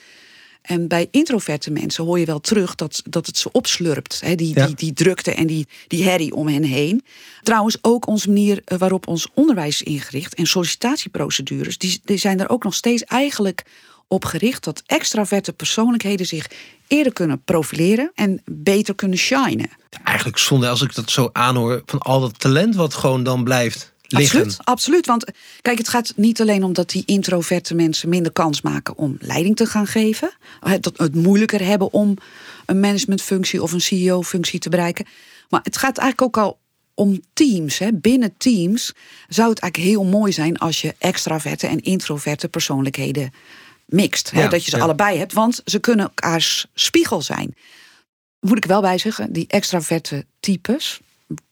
En 0.63 0.89
bij 0.89 1.09
introverte 1.11 1.71
mensen 1.71 2.05
hoor 2.05 2.19
je 2.19 2.25
wel 2.27 2.41
terug 2.41 2.75
dat, 2.75 3.03
dat 3.09 3.27
het 3.27 3.37
ze 3.39 3.53
opslurpt. 3.53 4.21
Hè, 4.25 4.35
die, 4.35 4.55
Ja. 4.59 4.67
die, 4.67 4.75
die 4.75 4.93
drukte 4.93 5.35
en 5.35 5.47
die, 5.47 5.67
die 5.87 6.05
herrie 6.05 6.35
om 6.35 6.49
hen 6.49 6.63
heen. 6.63 7.05
Trouwens, 7.43 7.79
ook 7.81 8.07
onze 8.07 8.29
manier 8.29 8.63
eh, 8.65 8.79
waarop 8.79 9.07
ons 9.07 9.29
onderwijs 9.35 9.83
is 9.83 9.93
ingericht... 9.93 10.35
en 10.35 10.47
sollicitatieprocedures, 10.47 11.79
die, 11.79 12.01
die 12.05 12.17
zijn 12.19 12.41
er 12.41 12.49
ook 12.49 12.65
nog 12.65 12.75
steeds 12.75 13.05
eigenlijk 13.05 13.63
op 14.13 14.25
gericht... 14.25 14.65
dat 14.65 14.83
extraverte 14.87 15.53
persoonlijkheden 15.53 16.27
zich 16.27 16.51
eerder 16.87 17.13
kunnen 17.13 17.43
profileren... 17.43 18.13
en 18.15 18.43
beter 18.45 18.95
kunnen 18.95 19.19
shinen. 19.19 19.71
Eigenlijk 20.05 20.39
zonde 20.39 20.69
als 20.69 20.83
ik 20.83 20.95
dat 20.95 21.11
zo 21.11 21.31
aanhoor 21.33 21.83
van 21.87 21.99
al 21.99 22.21
dat 22.21 22.39
talent 22.39 22.75
wat 22.75 22.95
gewoon 22.95 23.23
dan 23.23 23.45
blijft 23.45 23.93
liggen. 24.07 24.39
Absoluut, 24.39 24.65
absoluut. 24.65 25.07
Want 25.07 25.25
kijk, 25.61 25.79
het 25.79 25.89
gaat 25.89 26.13
niet 26.17 26.41
alleen 26.41 26.65
om 26.65 26.73
dat 26.73 26.91
die 26.91 27.03
introverte 27.07 27.75
mensen 27.75 28.09
minder 28.09 28.33
kans 28.33 28.61
maken 28.61 28.97
om 28.97 29.17
leiding 29.21 29.57
te 29.57 29.67
gaan 29.67 29.87
geven. 29.87 30.33
Dat 30.81 30.99
het 30.99 31.15
moeilijker 31.15 31.65
hebben 31.65 31.93
om 31.93 32.17
een 32.67 32.81
managementfunctie 32.81 33.63
of 33.63 33.73
een 33.73 33.81
CEO-functie 33.81 34.59
te 34.59 34.69
bereiken. 34.69 35.07
Maar 35.49 35.61
het 35.63 35.77
gaat 35.77 35.99
eigenlijk 35.99 36.37
ook 36.37 36.45
al 36.45 36.59
om 36.95 37.21
teams. 37.33 37.79
Hè. 37.79 37.93
Binnen 37.93 38.35
teams 38.37 38.95
zou 39.29 39.51
het 39.51 39.59
eigenlijk 39.59 39.93
heel 39.93 40.05
mooi 40.05 40.33
zijn 40.33 40.59
als 40.59 40.81
je 40.81 40.95
extraverte 40.99 41.67
en 41.67 41.81
introverte 41.81 42.49
persoonlijkheden 42.49 43.33
Hè, 44.31 44.41
Ja, 44.43 44.49
dat 44.49 44.65
je 44.65 44.71
ze 44.71 44.77
ja. 44.77 44.83
allebei 44.83 45.19
hebt, 45.19 45.33
want 45.33 45.61
ze 45.65 45.79
kunnen 45.79 46.05
elkaars 46.07 46.67
spiegel 46.75 47.23
zijn. 47.23 47.55
Moet 48.41 48.57
ik 48.57 48.65
wel 48.65 48.81
bij 48.81 48.99
zeggen, 48.99 49.33
die 49.33 49.45
extraverte 49.49 50.25
types, 50.41 51.01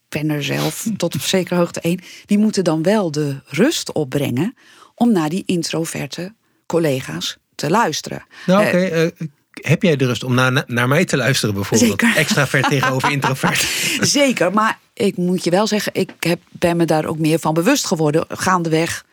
ben 0.08 0.30
er 0.30 0.44
zelf 0.44 0.86
tot 0.96 1.14
op 1.14 1.20
zekere 1.20 1.54
hoogte 1.58 1.80
één, 1.80 2.00
die 2.26 2.38
moeten 2.38 2.64
dan 2.64 2.82
wel 2.82 3.10
de 3.10 3.40
rust 3.46 3.92
opbrengen 3.92 4.54
om 4.94 5.12
naar 5.12 5.28
die 5.28 5.42
introverte 5.46 6.34
collega's 6.66 7.36
te 7.54 7.70
luisteren. 7.70 8.24
Nou, 8.46 8.62
Eh, 8.62 8.68
oké. 8.68 8.84
eh, 8.84 9.26
heb 9.50 9.82
jij 9.82 9.96
de 9.96 10.06
rust 10.06 10.24
om 10.24 10.34
naar, 10.34 10.64
naar 10.66 10.88
mij 10.88 11.04
te 11.04 11.16
luisteren 11.16 11.54
bijvoorbeeld? 11.54 11.90
Zeker. 11.90 12.16
Extravert 12.16 12.68
tegenover 12.68 13.10
introvert. 13.20 13.66
Zeker, 14.00 14.52
maar 14.52 14.78
ik 14.92 15.16
moet 15.16 15.44
je 15.44 15.50
wel 15.50 15.66
zeggen, 15.66 15.92
ik 15.94 16.10
heb, 16.20 16.40
ben 16.50 16.76
me 16.76 16.84
daar 16.84 17.04
ook 17.04 17.18
meer 17.18 17.38
van 17.38 17.54
bewust 17.54 17.86
geworden 17.86 18.24
gaandeweg 18.28 19.04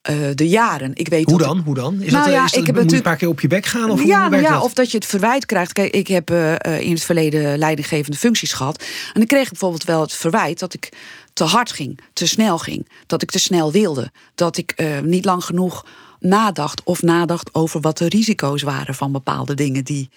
eh, 0.00 0.16
de 0.34 0.48
jaren. 0.48 0.90
Ik 0.94 1.08
weet 1.08 1.30
Hoe 1.30 1.38
dan? 1.38 1.58
Hoe 1.58 1.74
dan? 1.74 2.02
Is 2.02 2.12
Nou 2.12 2.24
dat, 2.24 2.34
ja, 2.34 2.44
is 2.44 2.50
dat, 2.50 2.60
ik 2.60 2.66
heb 2.66 2.76
moet 2.76 2.92
een 2.92 3.02
paar 3.02 3.16
keer 3.16 3.28
op 3.28 3.40
je 3.40 3.48
bek 3.48 3.66
gaan? 3.66 3.90
Of 3.90 4.04
ja, 4.04 4.20
hoe 4.20 4.30
nou 4.30 4.42
ja, 4.42 4.52
dat? 4.52 4.62
of 4.62 4.74
dat 4.74 4.90
je 4.90 4.96
het 4.96 5.06
verwijt 5.06 5.46
krijgt. 5.46 5.72
Kijk, 5.72 5.94
ik 5.94 6.06
heb 6.06 6.30
eh, 6.30 6.80
in 6.80 6.92
het 6.92 7.02
verleden 7.02 7.58
leidinggevende 7.58 8.16
functies 8.16 8.52
gehad. 8.52 8.82
En 8.82 9.12
dan 9.14 9.26
kreeg 9.26 9.42
ik 9.42 9.48
bijvoorbeeld 9.48 9.84
wel 9.84 10.00
het 10.00 10.12
verwijt 10.12 10.58
dat 10.58 10.74
ik 10.74 10.92
te 11.32 11.44
hard 11.44 11.72
ging, 11.72 12.00
te 12.12 12.26
snel 12.26 12.58
ging, 12.58 12.88
dat 13.06 13.22
ik 13.22 13.30
te 13.30 13.38
snel 13.38 13.72
wilde, 13.72 14.10
dat 14.34 14.56
ik 14.56 14.72
eh, 14.76 14.98
niet 15.00 15.24
lang 15.24 15.44
genoeg 15.44 15.86
nadacht 16.18 16.82
of 16.84 17.02
nadacht 17.02 17.54
over 17.54 17.80
wat 17.80 17.98
de 17.98 18.08
risico's 18.08 18.62
waren 18.62 18.94
van 18.94 19.12
bepaalde 19.12 19.54
dingen 19.54 19.84
die 19.84 20.10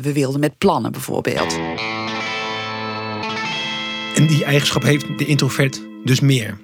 we 0.00 0.12
wilden 0.12 0.40
met 0.40 0.58
plannen 0.58 0.92
bijvoorbeeld. 0.92 1.58
En 4.14 4.26
die 4.26 4.44
eigenschap 4.44 4.82
heeft 4.82 5.18
de 5.18 5.26
introvert 5.26 5.80
dus 6.04 6.20
meer. 6.20 6.58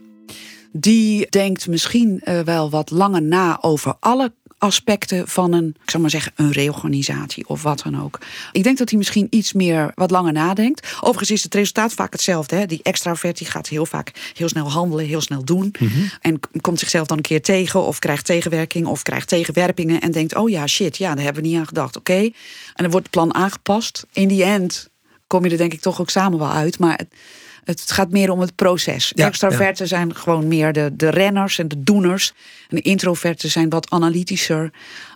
Die 0.79 1.27
denkt 1.31 1.69
misschien 1.69 2.21
eh, 2.21 2.41
wel 2.41 2.71
wat 2.71 2.91
langer 2.91 3.23
na 3.23 3.59
over 3.63 3.95
alle 4.01 4.33
aspecten 4.59 5.29
van 5.29 5.53
een, 5.53 5.77
ik 5.83 5.91
zou 5.91 6.03
maar 6.03 6.11
zeggen, 6.11 6.33
een 6.37 6.53
reorganisatie 6.53 7.49
of 7.49 7.63
wat 7.63 7.81
dan 7.85 8.03
ook. 8.03 8.19
Ik 8.53 8.63
denk 8.63 8.79
dat 8.79 8.89
hij 8.89 8.99
misschien 8.99 9.27
iets 9.31 9.53
meer 9.53 9.93
wat 9.95 10.11
langer 10.11 10.33
nadenkt. 10.33 10.87
Overigens 11.01 11.31
is 11.31 11.43
het 11.43 11.55
resultaat 11.55 11.93
vaak 11.93 12.13
hetzelfde. 12.13 12.57
Hè? 12.57 12.67
Die 12.67 12.81
extravert 12.83 13.39
die 13.39 13.47
gaat 13.47 13.69
heel 13.69 13.87
vaak 13.87 14.33
heel 14.35 14.49
snel 14.49 14.71
handelen, 14.71 15.07
heel 15.07 15.21
snel 15.21 15.45
doen. 15.45 15.75
En 16.21 16.41
k- 16.41 16.49
komt 16.61 16.79
zichzelf 16.79 17.07
dan 17.07 17.17
een 17.17 17.23
keer 17.23 17.43
tegen 17.43 17.83
of 17.83 17.99
krijgt 17.99 18.25
tegenwerking 18.25 18.87
of 18.87 19.03
krijgt 19.03 19.29
tegenwerpingen 19.29 20.01
en 20.01 20.11
denkt, 20.13 20.35
oh 20.35 20.51
ja, 20.51 20.67
shit, 20.67 20.97
ja, 20.97 21.15
daar 21.15 21.25
hebben 21.25 21.43
we 21.43 21.49
niet 21.49 21.59
aan 21.59 21.67
gedacht. 21.67 21.97
Oké. 21.97 22.19
En 22.19 22.33
dan 22.75 22.91
wordt 22.91 23.07
het 23.07 23.15
plan 23.15 23.35
aangepast. 23.35 24.07
In 24.13 24.29
die 24.29 24.45
end 24.45 24.89
kom 25.27 25.45
je 25.45 25.51
er 25.51 25.57
denk 25.57 25.73
ik 25.73 25.81
toch 25.81 26.01
ook 26.01 26.11
samen 26.11 26.39
wel 26.39 26.51
uit. 26.51 26.79
Maar 26.79 26.97
het, 26.97 27.09
het 27.67 27.93
gaat 27.93 28.11
meer 28.11 28.31
om 28.31 28.41
het 28.41 28.55
proces. 28.55 29.13
Ja, 29.15 29.27
Extraverten 29.27 29.89
zijn 29.89 30.17
gewoon 30.17 30.49
meer 30.49 30.73
de, 30.73 30.91
de 30.97 31.09
renners 31.09 31.59
en 31.59 31.69
de 31.69 31.83
doeners. 31.83 32.33
En 32.69 32.77
de 32.77 32.83
introverten 32.83 33.51
zijn 33.51 33.69
wat 33.69 33.91
analytischer. 33.91 34.71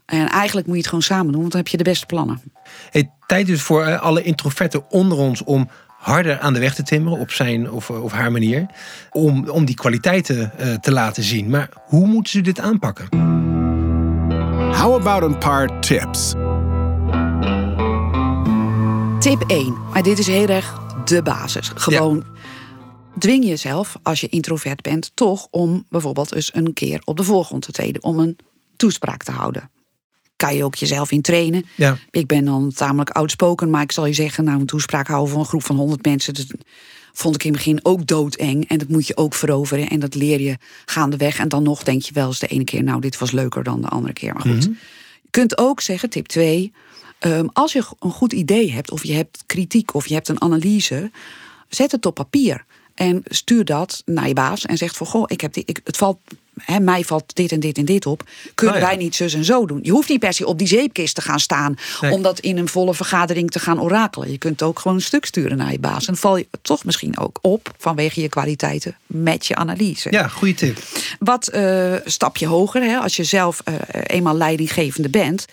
En 0.07 0.28
eigenlijk 0.28 0.66
moet 0.66 0.76
je 0.76 0.80
het 0.80 0.90
gewoon 0.90 1.04
samen 1.04 1.33
doen, 1.33 1.40
want 1.40 1.52
dan 1.52 1.61
heb 1.61 1.71
je 1.71 1.76
de 1.76 1.85
beste 1.85 2.07
plannen. 2.07 2.42
Hey, 2.90 3.11
tijd 3.26 3.47
dus 3.47 3.62
voor 3.62 3.85
eh, 3.85 4.00
alle 4.00 4.23
introverten 4.23 4.90
onder 4.90 5.19
ons 5.19 5.45
om 5.45 5.69
harder 5.99 6.38
aan 6.38 6.52
de 6.52 6.61
weg 6.61 6.75
te 6.75 6.83
timmeren 6.83 7.19
op 7.19 7.30
zijn 7.30 7.71
of, 7.71 7.90
of 7.90 8.12
haar 8.12 8.33
manier. 8.33 8.66
Om, 9.11 9.49
om 9.49 9.64
die 9.64 9.75
kwaliteiten 9.75 10.59
eh, 10.59 10.75
te 10.75 10.92
laten 10.92 11.23
zien. 11.23 11.50
Maar 11.50 11.69
hoe 11.87 12.07
moeten 12.07 12.33
ze 12.33 12.40
dit 12.40 12.61
aanpakken? 12.61 13.09
How 14.73 14.95
about 14.95 15.23
een 15.23 15.38
paar 15.38 15.80
tips? 15.80 16.35
Tip 19.19 19.45
1. 19.47 19.75
Maar 19.92 20.02
dit 20.02 20.19
is 20.19 20.26
heel 20.26 20.49
erg 20.49 20.80
de 21.04 21.23
basis. 21.23 21.71
Gewoon 21.75 22.25
dwing 23.18 23.44
jezelf, 23.44 23.96
als 24.02 24.20
je 24.20 24.28
introvert 24.28 24.82
bent, 24.82 25.10
toch 25.14 25.46
om 25.50 25.84
bijvoorbeeld 25.88 26.34
eens 26.34 26.54
een 26.54 26.72
keer 26.72 27.00
op 27.04 27.16
de 27.16 27.24
voorgrond 27.24 27.62
te 27.62 27.72
treden. 27.72 28.02
Om 28.02 28.18
een 28.18 28.38
toespraak 28.76 29.22
te 29.22 29.32
houden. 29.32 29.70
kan 30.40 30.56
je 30.56 30.64
ook 30.64 30.74
jezelf 30.74 31.10
in 31.10 31.20
trainen. 31.20 31.64
Ja. 31.76 31.98
Ik 32.10 32.26
ben 32.26 32.44
dan 32.44 32.72
tamelijk 32.72 33.10
outspoken, 33.10 33.70
maar 33.70 33.82
ik 33.82 33.92
zal 33.92 34.06
je 34.06 34.12
zeggen, 34.12 34.44
nou, 34.44 34.60
een 34.60 34.66
toespraak 34.66 35.06
houden 35.06 35.30
voor 35.30 35.40
een 35.40 35.46
groep 35.46 35.64
van 35.64 35.76
100 35.76 36.04
mensen. 36.04 36.34
Dat 36.34 36.46
vond 37.12 37.34
ik 37.34 37.44
in 37.44 37.52
het 37.52 37.58
begin 37.58 37.80
ook 37.82 38.06
doodeng. 38.06 38.68
En 38.68 38.78
dat 38.78 38.88
moet 38.88 39.06
je 39.06 39.16
ook 39.16 39.34
veroveren. 39.34 39.88
En 39.88 40.00
dat 40.00 40.14
leer 40.14 40.40
je 40.40 40.56
gaandeweg. 40.84 41.38
En 41.38 41.48
dan 41.48 41.62
nog 41.62 41.82
denk 41.82 42.02
je 42.02 42.12
wel 42.12 42.26
eens 42.26 42.38
de 42.38 42.46
ene 42.46 42.64
keer, 42.64 42.82
nou, 42.82 43.00
dit 43.00 43.18
was 43.18 43.30
leuker 43.30 43.62
dan 43.62 43.80
de 43.80 43.88
andere 43.88 44.12
keer. 44.12 44.32
Maar 44.32 44.42
goed. 44.42 44.64
Je 45.22 45.30
kunt 45.30 45.58
ook 45.58 45.80
zeggen, 45.80 46.10
tip 46.10 46.26
2. 46.26 46.72
als 47.52 47.72
je 47.72 47.84
een 47.98 48.10
goed 48.10 48.32
idee 48.32 48.72
hebt, 48.72 48.90
of 48.90 49.04
je 49.04 49.12
hebt 49.12 49.42
kritiek, 49.46 49.94
of 49.94 50.06
je 50.06 50.14
hebt 50.14 50.28
een 50.28 50.40
analyse, 50.40 51.10
zet 51.68 51.92
het 51.92 52.06
op 52.06 52.14
papier. 52.14 52.64
En 53.00 53.23
stuur 53.25 53.64
dat 53.64 54.02
naar 54.04 54.28
je 54.28 54.35
baas 54.35 54.66
en 54.66 54.76
zegt 54.76 54.97
van 54.97 55.07
goh, 55.07 55.25
ik 55.26 55.40
heb 55.40 55.52
dit, 55.52 55.69
ik, 55.69 55.80
het 55.85 55.97
valt 55.97 56.19
He, 56.61 56.80
mij 56.80 57.04
valt 57.04 57.37
dit 57.37 57.52
en 57.52 57.61
dit 57.61 57.78
en 57.78 57.85
dit 57.85 58.07
op. 58.07 58.28
Kunnen 58.54 58.75
ja. 58.75 58.87
wij 58.87 58.97
niet 58.97 59.14
zus 59.14 59.35
en 59.35 59.45
zo 59.45 59.66
doen? 59.66 59.78
Je 59.83 59.90
hoeft 59.90 60.09
niet 60.09 60.21
per 60.21 60.33
se 60.33 60.47
op 60.47 60.59
die 60.59 60.66
zeepkist 60.66 61.14
te 61.14 61.21
gaan 61.21 61.40
staan. 61.40 61.76
Nee. 62.00 62.12
Om 62.12 62.23
dat 62.23 62.38
in 62.38 62.59
een 62.59 62.69
volle 62.69 62.95
vergadering 62.95 63.50
te 63.50 63.59
gaan 63.59 63.80
orakelen. 63.80 64.30
Je 64.30 64.38
kunt 64.38 64.62
ook 64.62 64.78
gewoon 64.78 64.97
een 64.97 65.02
stuk 65.02 65.25
sturen 65.25 65.57
naar 65.57 65.73
je 65.73 65.78
baas. 65.78 66.07
En 66.07 66.16
val 66.16 66.37
je 66.37 66.47
toch 66.62 66.85
misschien 66.85 67.19
ook 67.19 67.38
op 67.42 67.75
vanwege 67.78 68.21
je 68.21 68.28
kwaliteiten 68.28 68.97
met 69.07 69.47
je 69.47 69.54
analyse. 69.54 70.12
Ja, 70.12 70.28
goede 70.28 70.54
tip. 70.54 70.78
Wat 71.19 71.49
eh 71.49 71.95
stapje 72.04 72.47
hoger, 72.47 72.83
hè, 72.83 72.97
als 72.97 73.16
je 73.16 73.25
zelf 73.25 73.61
eh, 73.64 73.75
eenmaal 74.07 74.37
leidinggevende 74.37 75.09
bent. 75.09 75.47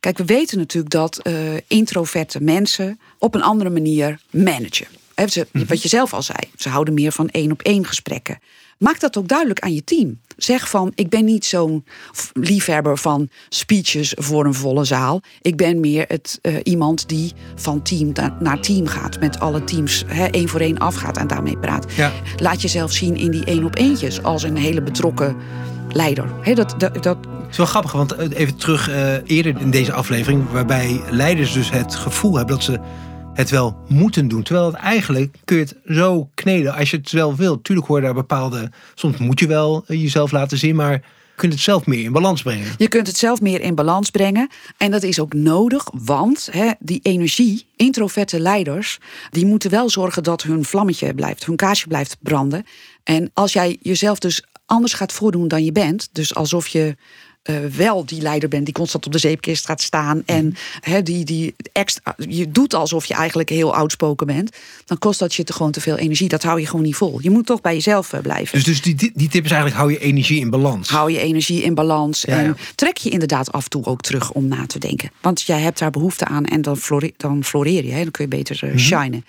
Kijk, 0.00 0.18
we 0.18 0.24
weten 0.24 0.58
natuurlijk 0.58 0.92
dat 0.92 1.18
eh, 1.18 1.34
introverte 1.66 2.42
mensen 2.42 3.00
op 3.18 3.34
een 3.34 3.42
andere 3.42 3.70
manier 3.70 4.20
managen. 4.30 4.86
Ze, 5.26 5.46
Wat 5.66 5.82
je 5.82 5.88
zelf 5.88 6.12
al 6.14 6.22
zei, 6.22 6.38
ze 6.56 6.68
houden 6.68 6.94
meer 6.94 7.12
van 7.12 7.28
één 7.28 7.52
op 7.52 7.62
één 7.62 7.84
gesprekken. 7.84 8.38
Maak 8.78 9.00
dat 9.00 9.16
ook 9.18 9.28
duidelijk 9.28 9.60
aan 9.60 9.74
je 9.74 9.84
team. 9.84 10.20
Zeg 10.36 10.68
van, 10.68 10.92
ik 10.94 11.08
ben 11.08 11.24
niet 11.24 11.44
zo'n 11.44 11.84
liefhebber 12.32 12.98
van 12.98 13.28
speeches 13.48 14.14
voor 14.16 14.44
een 14.46 14.54
volle 14.54 14.84
zaal. 14.84 15.20
Ik 15.42 15.56
ben 15.56 15.80
meer 15.80 16.04
het, 16.08 16.38
eh, 16.42 16.54
iemand 16.62 17.08
die 17.08 17.32
van 17.54 17.82
team 17.82 18.10
na- 18.14 18.36
naar 18.40 18.60
team 18.60 18.86
gaat. 18.86 19.20
Met 19.20 19.40
alle 19.40 19.64
teams 19.64 20.04
één 20.30 20.48
voor 20.48 20.60
één 20.60 20.78
afgaat 20.78 21.16
en 21.16 21.26
daarmee 21.26 21.58
praat. 21.58 21.92
Ja. 21.92 22.12
Laat 22.36 22.62
jezelf 22.62 22.92
zien 22.92 23.16
in 23.16 23.30
die 23.30 23.44
één 23.44 23.64
op 23.64 23.76
eentjes 23.76 24.22
als 24.22 24.42
een 24.42 24.56
hele 24.56 24.82
betrokken 24.82 25.36
leider. 25.88 26.54
Dat, 26.54 26.74
dat, 26.78 26.94
Het 26.94 27.16
is 27.50 27.56
wel 27.56 27.66
grappig, 27.66 27.92
want 27.92 28.12
eh, 28.12 28.28
even 28.40 28.56
terug 28.56 28.88
eh, 28.88 29.14
eerder 29.24 29.60
in 29.60 29.70
deze 29.70 29.92
aflevering, 29.92 30.50
waarbij 30.50 31.00
leiders 31.10 31.52
dus 31.52 31.70
het 31.70 31.94
gevoel 31.94 32.36
hebben 32.36 32.54
dat 32.56 32.64
ze 32.64 32.78
het 33.38 33.50
wel 33.50 33.76
moeten 33.88 34.28
doen. 34.28 34.42
Terwijl 34.42 34.66
het 34.66 34.74
eigenlijk 34.74 35.36
kun 35.44 35.56
je 35.56 35.62
het 35.62 35.76
zo 35.86 36.30
kneden 36.34 36.74
als 36.74 36.90
je 36.90 36.96
het 36.96 37.12
wel 37.12 37.36
wilt. 37.36 37.64
Tuurlijk 37.64 37.88
hoor 37.88 37.96
je 37.96 38.04
daar 38.04 38.14
bepaalde. 38.14 38.70
Soms 38.94 39.16
moet 39.16 39.40
je 39.40 39.46
wel 39.46 39.84
eh, 39.86 40.02
jezelf 40.02 40.32
laten 40.32 40.58
zien, 40.58 40.76
maar 40.76 40.92
je 40.92 41.00
kunt 41.36 41.52
het 41.52 41.62
zelf 41.62 41.86
meer 41.86 42.04
in 42.04 42.12
balans 42.12 42.42
brengen. 42.42 42.66
Je 42.76 42.88
kunt 42.88 43.06
het 43.06 43.16
zelf 43.16 43.40
meer 43.40 43.60
in 43.60 43.74
balans 43.74 44.10
brengen. 44.10 44.48
En 44.76 44.90
dat 44.90 45.02
is 45.02 45.20
ook 45.20 45.32
nodig, 45.32 45.86
want 45.92 46.48
hè, 46.52 46.70
die 46.78 47.00
energie, 47.02 47.66
introverte 47.76 48.40
leiders, 48.40 48.98
die 49.30 49.46
moeten 49.46 49.70
wel 49.70 49.90
zorgen 49.90 50.22
dat 50.22 50.42
hun 50.42 50.64
vlammetje 50.64 51.14
blijft, 51.14 51.46
hun 51.46 51.56
kaarsje 51.56 51.88
blijft 51.88 52.16
branden. 52.22 52.64
En 53.04 53.30
als 53.34 53.52
jij 53.52 53.76
jezelf 53.80 54.18
dus 54.18 54.44
anders 54.66 54.92
gaat 54.92 55.12
voordoen 55.12 55.48
dan 55.48 55.64
je 55.64 55.72
bent, 55.72 56.08
dus 56.12 56.34
alsof 56.34 56.68
je 56.68 56.96
eh, 57.48 57.56
wel 57.64 58.04
die 58.04 58.22
leider 58.22 58.48
bent 58.48 58.64
die 58.64 58.74
constant 58.74 59.06
op 59.06 59.12
de 59.12 59.18
zeepkist 59.18 59.66
gaat 59.66 59.82
staan 59.82 60.22
en 60.26 60.54
hè, 60.80 61.02
die, 61.02 61.24
die 61.24 61.54
extra, 61.72 62.14
je 62.28 62.50
doet 62.50 62.74
alsof 62.74 63.04
je 63.04 63.14
eigenlijk 63.14 63.48
heel 63.48 63.74
outspoken 63.74 64.26
bent, 64.26 64.56
dan 64.84 64.98
kost 64.98 65.18
dat 65.18 65.34
je 65.34 65.44
te 65.44 65.52
gewoon 65.52 65.72
te 65.72 65.80
veel 65.80 65.96
energie. 65.96 66.28
Dat 66.28 66.42
hou 66.42 66.60
je 66.60 66.66
gewoon 66.66 66.84
niet 66.84 66.96
vol. 66.96 67.18
Je 67.20 67.30
moet 67.30 67.46
toch 67.46 67.60
bij 67.60 67.74
jezelf 67.74 68.12
eh, 68.12 68.20
blijven. 68.20 68.54
Dus, 68.54 68.64
dus 68.64 68.82
die, 68.82 69.12
die, 69.14 69.28
tip 69.28 69.44
is 69.44 69.50
eigenlijk 69.50 69.80
hou 69.80 69.92
je 69.92 69.98
energie 69.98 70.40
in 70.40 70.50
balans. 70.50 70.88
Hou 70.88 71.12
je 71.12 71.18
energie 71.18 71.62
in 71.62 71.74
balans. 71.74 72.22
Ja, 72.22 72.38
en 72.38 72.44
ja. 72.44 72.54
trek 72.74 72.96
je 72.96 73.10
inderdaad 73.10 73.52
af 73.52 73.64
en 73.64 73.70
toe 73.70 73.84
ook 73.84 74.00
terug 74.00 74.32
om 74.32 74.48
na 74.48 74.66
te 74.66 74.78
denken. 74.78 75.10
Want 75.20 75.42
jij 75.42 75.60
hebt 75.60 75.78
daar 75.78 75.90
behoefte 75.90 76.24
aan 76.24 76.44
en 76.44 76.62
dan, 76.62 76.76
flore- 76.76 77.12
dan 77.16 77.44
floreer 77.44 77.84
je. 77.84 77.92
Hè? 77.92 78.02
Dan 78.02 78.10
kun 78.10 78.24
je 78.24 78.30
beter 78.30 78.58
eh, 78.62 78.76
shinen. 78.76 79.24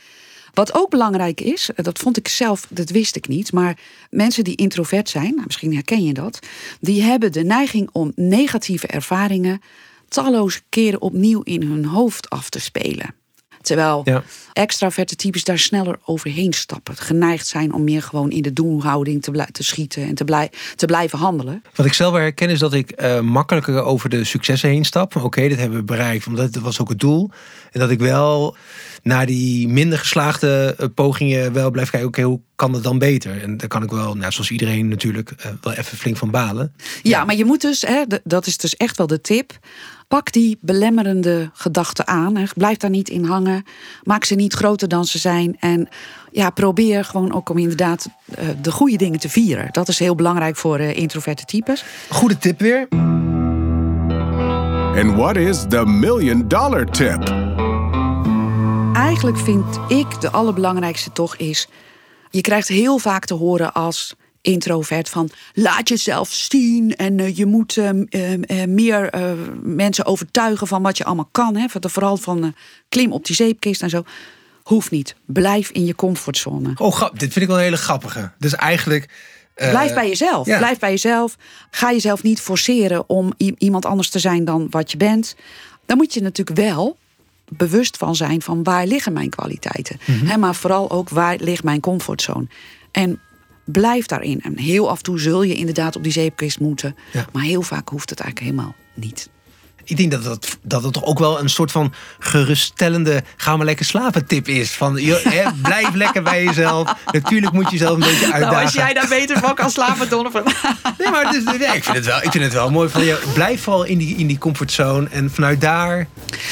Wat 0.54 0.74
ook 0.74 0.90
belangrijk 0.90 1.42
is, 1.42 1.70
eh, 1.76 1.86
dat 1.86 2.00
vond 2.00 2.18
ik 2.18 2.28
zelf, 2.28 2.68
dat 2.70 2.90
wist 2.90 3.16
ik 3.16 3.28
niet. 3.28 3.52
Maar 3.52 3.80
mensen 4.10 4.44
die 4.44 4.56
introvert 4.56 5.10
zijn, 5.10 5.34
nou, 5.34 5.46
misschien 5.46 5.74
herken 5.74 6.04
je 6.04 6.14
dat. 6.14 6.40
Die 6.80 7.02
hebben 7.02 7.32
de 7.32 7.44
neiging 7.44 7.90
om 7.92 8.12
negatieve 8.16 8.88
ervaringen 8.88 9.62
talloze 10.08 10.62
keren 10.70 11.02
opnieuw 11.02 11.42
in 11.42 11.64
hun 11.64 11.86
hoofd 11.86 12.30
af 12.30 12.50
te 12.50 12.60
spelen. 12.60 13.14
Terwijl 13.62 14.02
Ja. 14.06 14.24
extraverte 14.54 15.16
types 15.16 15.44
daar 15.44 15.60
sneller 15.60 16.00
overheen 16.06 16.54
stappen. 16.54 16.96
Geneigd 16.98 17.48
zijn 17.48 17.74
om 17.74 17.84
meer 17.84 18.02
gewoon 18.04 18.32
in 18.32 18.42
de 18.42 18.54
doelhouding 18.54 19.22
te, 19.24 19.48
te 19.52 19.64
schieten 19.64 20.04
en 20.08 20.16
te, 20.16 20.24
blij- 20.24 20.52
te 20.76 20.86
blijven 20.86 21.20
handelen. 21.20 21.64
Wat 21.76 21.86
ik 21.86 21.94
zelf 21.94 22.12
wel 22.12 22.22
herken 22.22 22.50
is 22.50 22.60
dat 22.60 22.74
ik 22.74 22.92
eh, 22.92 23.20
makkelijker 23.20 23.82
over 23.84 24.10
de 24.10 24.24
successen 24.24 24.70
heen 24.70 24.86
stap. 24.86 25.16
Oké, 25.16 25.48
dit 25.48 25.60
hebben 25.60 25.78
we 25.78 25.84
bereikt, 25.84 26.26
want 26.26 26.38
dat 26.38 26.56
was 26.56 26.80
ook 26.82 26.90
het 26.90 27.00
doel. 27.00 27.32
En 27.72 27.80
dat 27.80 27.90
ik 27.90 28.00
wel 28.00 28.56
naar 29.04 29.26
die 29.26 29.68
minder 29.68 29.98
geslaagde 30.00 30.76
eh, 30.78 30.88
pogingen 30.96 31.54
wel 31.54 31.72
blijf 31.72 31.90
kijken. 31.90 32.08
Oké, 32.10 32.22
hoe 32.22 32.42
kan 32.56 32.74
het 32.74 32.84
dan 32.84 32.98
beter? 33.00 33.42
En 33.42 33.58
daar 33.58 33.68
kan 33.68 33.84
ik 33.84 33.90
wel, 33.92 34.16
nou, 34.16 34.32
zoals 34.32 34.52
iedereen 34.52 34.88
natuurlijk, 34.88 35.32
eh, 35.32 35.52
wel 35.62 35.74
even 35.74 35.98
flink 35.98 36.18
van 36.18 36.32
balen. 36.32 36.74
Ja, 37.04 37.26
maar 37.26 37.36
je 37.36 37.46
moet 37.46 37.62
dus, 37.62 37.82
hè, 37.82 38.04
dat 38.24 38.46
is 38.48 38.58
dus 38.58 38.76
echt 38.76 38.98
wel 38.98 39.08
de 39.08 39.22
tip. 39.22 39.58
Pak 40.10 40.32
die 40.32 40.58
belemmerende 40.62 41.50
gedachten 41.54 42.08
aan. 42.08 42.36
Hè. 42.36 42.46
Blijf 42.56 42.78
daar 42.78 42.90
niet 42.90 43.10
in 43.10 43.24
hangen. 43.24 43.64
Maak 44.04 44.24
ze 44.24 44.36
niet 44.36 44.54
groter 44.54 44.88
dan 44.88 45.06
ze 45.06 45.18
zijn. 45.18 45.58
En 45.60 45.88
ja, 46.32 46.50
probeer 46.50 47.06
gewoon 47.06 47.34
ook 47.34 47.50
om 47.50 47.58
inderdaad 47.58 48.10
eh, 48.36 48.48
de 48.62 48.72
goede 48.72 48.98
dingen 48.98 49.20
te 49.20 49.30
vieren. 49.30 49.68
Dat 49.72 49.88
is 49.88 50.00
heel 50.00 50.16
belangrijk 50.16 50.56
voor 50.56 50.78
eh, 50.78 50.98
introverte 50.98 51.46
types. 51.46 51.84
Goede 52.10 52.38
tip 52.38 52.60
weer. 52.60 52.88
And 54.96 55.16
what 55.16 55.36
is 55.36 55.66
the 55.70 55.86
million 55.86 56.48
dollar 56.48 56.86
tip? 56.86 57.24
Eigenlijk 58.94 59.38
vind 59.38 59.80
ik 59.88 60.22
de 60.22 60.30
allerbelangrijkste 60.30 61.12
toch 61.12 61.36
is... 61.36 61.68
je 62.30 62.42
krijgt 62.42 62.68
heel 62.68 62.98
vaak 62.98 63.26
te 63.26 63.34
horen 63.34 63.74
als 63.74 64.16
introvert 64.42 65.10
van... 65.10 65.30
laat 65.54 65.90
jezelf 65.90 66.32
zien 66.32 66.96
en 66.96 67.20
eh, 67.20 67.38
je 67.38 67.46
moet 67.46 67.78
eh, 67.78 67.90
eh, 67.90 68.34
eh, 68.34 68.70
meer 68.70 69.10
eh, 69.10 69.32
mensen 69.62 70.06
overtuigen... 70.06 70.68
van 70.68 70.82
wat 70.82 70.98
je 70.98 71.04
allemaal 71.04 71.30
kan. 71.32 71.56
Hè? 71.56 71.66
Vooral 71.70 72.18
van 72.18 72.54
klim 72.90 73.12
op 73.12 73.26
die 73.26 73.36
zeepkist 73.36 73.82
en 73.82 73.90
zo. 73.90 74.04
Hoeft 74.64 74.92
niet. 74.92 75.16
Blijf 75.26 75.70
in 75.70 75.86
je 75.86 75.96
comfortzone. 75.96 76.72
Oh, 76.76 76.94
grap, 76.94 77.20
dit 77.20 77.32
vind 77.32 77.36
ik 77.36 77.48
wel 77.48 77.58
een 77.58 77.64
hele 77.64 77.78
grappige. 77.78 78.32
Dus 78.38 78.56
eigenlijk. 78.56 79.10
Blijf 79.56 79.94
bij 79.94 80.08
jezelf. 80.08 80.46
ja. 80.48 80.58
Blijf 80.58 80.80
bij 80.80 80.90
jezelf. 80.90 81.38
Ga 81.72 81.92
jezelf 81.92 82.24
niet 82.24 82.42
forceren 82.42 83.10
om 83.10 83.34
iemand 83.58 83.86
anders 83.86 84.10
te 84.10 84.20
zijn 84.20 84.46
dan 84.46 84.68
wat 84.70 84.92
je 84.92 84.98
bent. 84.98 85.36
Dan 85.86 85.98
moet 85.98 86.14
je 86.14 86.22
natuurlijk 86.22 86.58
wel 86.60 86.98
bewust 87.50 87.98
van 87.98 88.16
zijn 88.16 88.42
van 88.42 88.64
waar 88.64 88.86
liggen 88.86 89.14
mijn 89.14 89.30
kwaliteiten. 89.30 90.00
Hè, 90.02 90.38
maar 90.38 90.56
vooral 90.56 90.92
ook 90.92 91.10
waar 91.10 91.38
ligt 91.40 91.64
mijn 91.64 91.80
comfortzone. 91.80 92.48
En 92.92 93.20
blijf 93.72 94.06
daarin. 94.06 94.42
En 94.42 94.58
heel 94.58 94.90
af 94.90 94.98
en 94.98 95.04
toe 95.04 95.20
zul 95.20 95.44
je 95.44 95.56
inderdaad 95.56 95.96
op 95.96 96.04
die 96.04 96.12
zeepkist 96.12 96.60
moeten. 96.60 96.96
Ja. 97.14 97.26
Maar 97.32 97.44
heel 97.44 97.62
vaak 97.62 97.90
hoeft 97.90 98.10
het 98.10 98.20
eigenlijk 98.20 98.52
helemaal 98.52 98.76
niet. 98.94 99.30
Ik 99.90 99.98
denk 99.98 100.12
dat 100.12 100.24
dat, 100.24 100.58
dat 100.62 100.84
het 100.84 100.94
toch 100.94 101.06
ook 101.06 101.20
wel 101.20 101.40
een 101.40 101.50
soort 101.50 101.72
van 101.72 101.94
geruststellende 102.20 103.24
ga 103.38 103.58
maar 103.58 103.66
lekker 103.66 103.86
slapen 103.86 104.26
tip 104.26 104.48
is. 104.48 104.72
Van 104.72 104.96
je, 104.96 105.22
hè, 105.24 105.52
blijf 105.70 105.94
lekker 105.94 106.24
bij 106.24 106.44
jezelf. 106.44 106.96
Natuurlijk 107.12 107.54
moet 107.54 107.66
je 107.66 107.72
jezelf 107.72 107.94
een 107.94 108.00
beetje 108.00 108.34
uitdagen. 108.34 108.52
Nou, 108.52 108.64
als 108.64 108.74
jij 108.74 108.94
daar 108.94 109.08
beter 109.08 109.40
van 109.40 109.56
kan 109.56 109.70
slapen, 109.70 110.10
Donovan. 110.10 110.44
Nee, 110.98 111.10
maar 111.12 111.26
het 111.26 111.36
is, 111.36 111.44
ja, 111.60 111.74
ik, 111.74 111.84
vind 111.84 111.96
het 111.96 112.06
wel, 112.06 112.18
ik 112.18 112.32
vind 112.32 112.44
het 112.44 112.54
wel 112.54 112.72
mooi 112.72 112.90
van 112.90 113.04
je. 113.04 113.22
Blijf 113.34 113.62
vooral 113.62 113.84
in 113.84 113.98
die, 113.98 114.16
in 114.16 114.28
die 114.28 114.38
comfortzone. 114.38 115.08
En 115.10 115.32
vanuit 115.32 115.62
daar. 115.62 116.08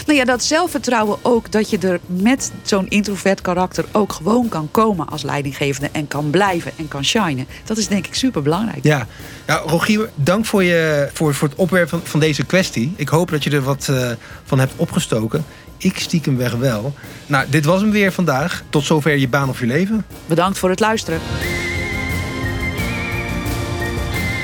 Nou 0.05 0.17
ja, 0.19 0.25
dat 0.25 0.43
zelfvertrouwen 0.43 1.17
ook 1.21 1.51
dat 1.51 1.69
je 1.69 1.77
er 1.77 1.99
met 2.05 2.51
zo'n 2.63 2.87
introvert 2.87 3.41
karakter 3.41 3.85
ook 3.91 4.13
gewoon 4.13 4.49
kan 4.49 4.67
komen 4.71 5.07
als 5.09 5.23
leidinggevende 5.23 5.89
en 5.91 6.07
kan 6.07 6.29
blijven 6.29 6.71
en 6.77 6.87
kan 6.87 7.05
shinen. 7.05 7.47
Dat 7.65 7.77
is 7.77 7.87
denk 7.87 8.07
ik 8.07 8.15
super 8.15 8.41
belangrijk. 8.41 8.83
Ja, 8.83 9.07
ja 9.47 9.55
Rogier, 9.55 10.09
dank 10.15 10.45
voor, 10.45 10.63
je, 10.63 11.09
voor, 11.13 11.33
voor 11.33 11.47
het 11.47 11.57
opwerpen 11.57 11.89
van, 11.89 12.01
van 12.03 12.19
deze 12.19 12.43
kwestie. 12.43 12.93
Ik 12.95 13.09
hoop 13.09 13.26
dat 13.29 13.43
je 13.43 13.49
er 13.49 13.61
wat 13.61 13.87
eh, 13.89 14.11
van 14.43 14.59
hebt 14.59 14.73
opgestoken. 14.75 15.45
Ik 15.77 15.99
stiekem 15.99 16.37
weg 16.37 16.53
wel. 16.53 16.93
Nou, 17.25 17.45
dit 17.49 17.65
was 17.65 17.81
hem 17.81 17.91
weer 17.91 18.11
vandaag. 18.11 18.63
Tot 18.69 18.85
zover 18.85 19.17
je 19.17 19.27
baan 19.27 19.49
of 19.49 19.59
je 19.59 19.65
leven. 19.65 20.05
Bedankt 20.25 20.57
voor 20.57 20.69
het 20.69 20.79
luisteren. 20.79 21.19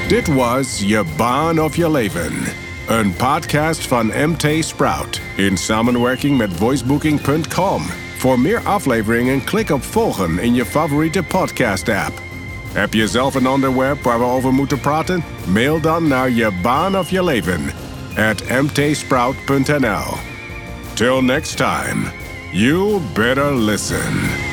Dit 0.08 0.28
was 0.28 0.80
Je 0.80 1.04
Baan 1.18 1.62
of 1.62 1.76
Je 1.76 1.92
Leven. 1.92 2.34
Een 2.88 3.14
podcast 3.14 3.88
van 3.88 4.06
MT 4.06 4.66
Sprout 4.66 5.22
in 5.36 5.58
samenwerking 5.58 6.38
met 6.38 6.50
voicebooking.com. 6.54 7.84
Voor 8.18 8.40
meer 8.40 8.60
afleveringen 8.60 9.44
klik 9.44 9.70
op 9.70 9.84
volgen 9.84 10.40
in 10.40 10.54
je 10.54 10.66
favoriete 10.66 11.24
podcast 11.24 11.90
app. 11.90 12.22
Heb 12.74 12.94
je 12.94 13.08
zelf 13.08 13.36
een 13.36 13.48
onderwerp 13.48 14.02
waar 14.02 14.20
we 14.20 14.26
over 14.26 14.54
moeten 14.54 14.80
praten? 14.80 15.24
Mail 15.46 15.80
dan 15.80 16.08
naar 16.08 16.30
je 16.30 16.52
baan 16.62 16.98
of 16.98 17.10
je 17.10 17.24
leven 17.24 17.83
at 18.18 18.38
mtsprout.nl. 18.38 20.20
Till 20.96 21.22
next 21.22 21.58
time, 21.58 22.12
you 22.52 23.02
better 23.16 23.52
listen. 23.52 24.53